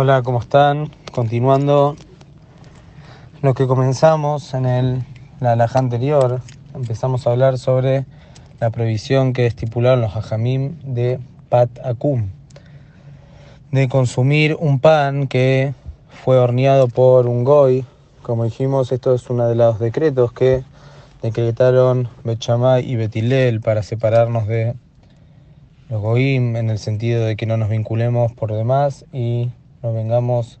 [0.00, 0.92] Hola, ¿cómo están?
[1.10, 1.96] Continuando
[3.42, 5.02] lo que comenzamos en el,
[5.40, 6.40] la alhaja anterior,
[6.72, 8.06] empezamos a hablar sobre
[8.60, 12.28] la prohibición que estipularon los hajamim de pat akum,
[13.72, 15.74] de consumir un pan que
[16.08, 17.84] fue horneado por un goy.
[18.22, 20.62] Como dijimos, esto es uno de los decretos que
[21.22, 24.76] decretaron Bechamay y Betilel para separarnos de
[25.90, 29.50] los goim en el sentido de que no nos vinculemos por demás y
[29.82, 30.58] no vengamos,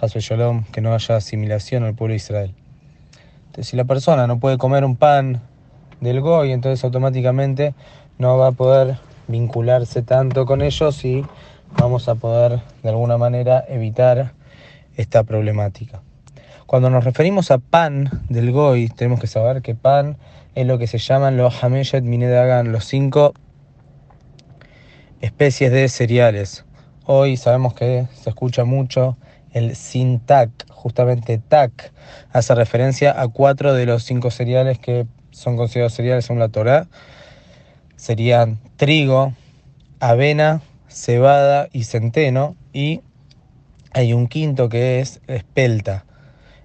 [0.00, 2.54] Hasbe Shalom, que no haya asimilación al pueblo de Israel.
[3.46, 5.40] Entonces, si la persona no puede comer un pan
[6.00, 7.74] del Goy, entonces automáticamente
[8.18, 8.98] no va a poder
[9.28, 11.24] vincularse tanto con ellos y
[11.78, 14.32] vamos a poder de alguna manera evitar
[14.96, 16.02] esta problemática.
[16.66, 20.16] Cuando nos referimos a pan del Goy, tenemos que saber que pan
[20.54, 23.34] es lo que se llaman los Hameshet Minedagan, los cinco
[25.20, 26.64] especies de cereales.
[27.06, 29.18] Hoy sabemos que se escucha mucho
[29.52, 31.92] el sin tac, justamente tac,
[32.32, 36.86] hace referencia a cuatro de los cinco cereales que son considerados cereales según la Torah.
[37.96, 39.34] Serían trigo,
[40.00, 42.56] avena, cebada y centeno.
[42.72, 43.02] Y
[43.92, 46.06] hay un quinto que es espelta.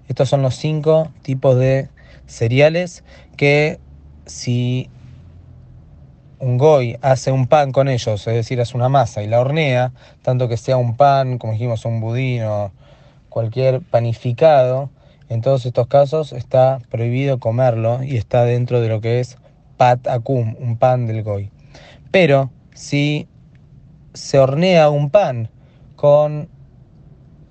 [0.08, 1.90] Estos son los cinco tipos de
[2.26, 3.04] cereales
[3.36, 3.78] que
[4.24, 4.88] si
[6.40, 9.92] un goy hace un pan con ellos, es decir, hace una masa y la hornea,
[10.22, 12.72] tanto que sea un pan, como dijimos, un budín o
[13.28, 14.90] cualquier panificado,
[15.28, 19.38] en todos estos casos está prohibido comerlo y está dentro de lo que es
[19.76, 21.50] pat akum, un pan del goy.
[22.10, 23.28] Pero si
[24.12, 25.48] se hornea un pan
[25.94, 26.48] con,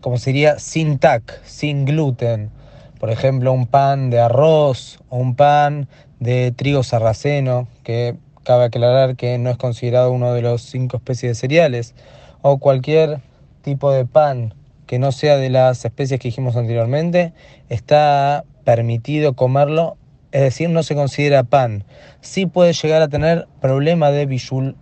[0.02, 2.52] como sería, sin tac, sin gluten,
[3.00, 5.88] por ejemplo, un pan de arroz o un pan
[6.20, 11.32] de trigo sarraceno, que Cabe aclarar que no es considerado uno de los cinco especies
[11.32, 11.96] de cereales
[12.42, 13.20] o cualquier
[13.62, 14.54] tipo de pan
[14.90, 17.32] que no sea de las especies que dijimos anteriormente,
[17.70, 19.98] está permitido comerlo,
[20.32, 21.84] es decir, no se considera pan.
[22.22, 24.76] Sí puede llegar a tener problema de bishul,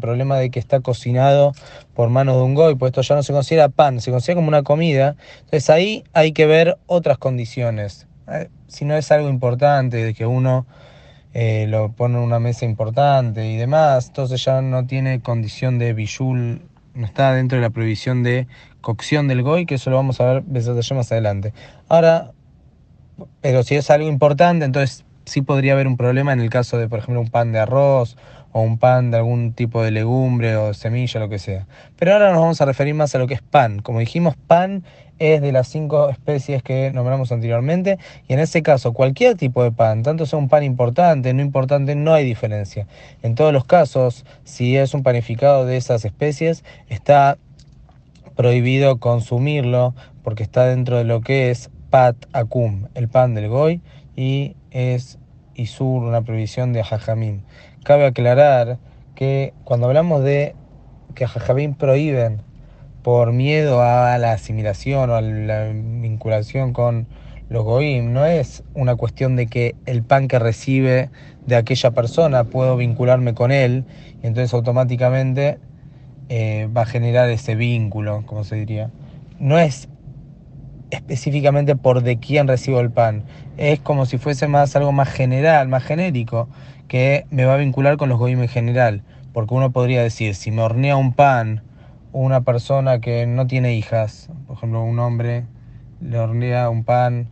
[0.00, 1.52] problema de que está cocinado
[1.94, 4.48] por manos de un goy, pues esto ya no se considera pan, se considera como
[4.48, 5.14] una comida.
[5.36, 8.08] Entonces ahí hay que ver otras condiciones.
[8.28, 10.66] Eh, si no es algo importante de que uno
[11.34, 15.92] eh, lo pone en una mesa importante y demás, entonces ya no tiene condición de
[15.94, 16.62] bijul,
[16.94, 18.46] no está dentro de la prohibición de
[18.80, 20.44] cocción del goy, que eso lo vamos a ver
[20.94, 21.54] más adelante.
[21.88, 22.32] Ahora,
[23.40, 26.90] pero si es algo importante, entonces sí podría haber un problema en el caso de,
[26.90, 28.18] por ejemplo, un pan de arroz
[28.52, 31.66] o un pan de algún tipo de legumbre o semilla, lo que sea.
[31.98, 33.80] Pero ahora nos vamos a referir más a lo que es pan.
[33.80, 34.84] Como dijimos, pan
[35.18, 37.98] es de las cinco especies que nombramos anteriormente
[38.28, 41.94] y en ese caso cualquier tipo de pan, tanto sea un pan importante, no importante,
[41.94, 42.86] no hay diferencia.
[43.22, 47.38] En todos los casos, si es un panificado de esas especies, está
[48.36, 53.80] prohibido consumirlo porque está dentro de lo que es pat akum, el pan del goy,
[54.22, 55.18] y es
[55.56, 57.42] isur, una prohibición de jajamín.
[57.82, 58.78] Cabe aclarar
[59.16, 60.54] que cuando hablamos de
[61.16, 62.40] que jajamín prohíben
[63.02, 67.08] por miedo a la asimilación o a la vinculación con
[67.48, 71.10] los goim, no es una cuestión de que el pan que recibe
[71.44, 73.84] de aquella persona puedo vincularme con él
[74.22, 75.58] y entonces automáticamente
[76.28, 78.88] eh, va a generar ese vínculo, como se diría.
[79.40, 79.88] No es
[80.92, 83.24] específicamente por de quién recibo el pan,
[83.56, 86.48] es como si fuese más algo más general, más genérico,
[86.86, 90.50] que me va a vincular con los goim en general, porque uno podría decir, si
[90.50, 91.62] me hornea un pan,
[92.12, 95.44] una persona que no tiene hijas, por ejemplo, un hombre
[96.02, 97.28] le hornea un pan,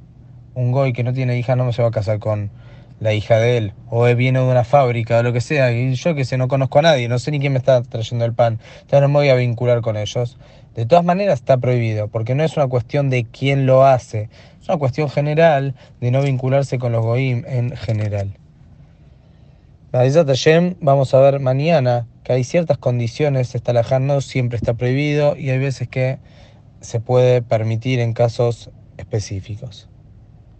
[0.54, 2.50] un goy que no tiene hijas no se va a casar con
[2.98, 6.14] la hija de él, o viene de una fábrica o lo que sea, y yo
[6.14, 8.58] que sé, no conozco a nadie, no sé ni quién me está trayendo el pan,
[8.72, 10.38] entonces no me voy a vincular con ellos.
[10.74, 14.28] De todas maneras está prohibido, porque no es una cuestión de quién lo hace,
[14.60, 18.32] es una cuestión general de no vincularse con los goim en general.
[20.80, 25.50] Vamos a ver mañana que hay ciertas condiciones, esta alajá no siempre está prohibido y
[25.50, 26.18] hay veces que
[26.80, 29.89] se puede permitir en casos específicos.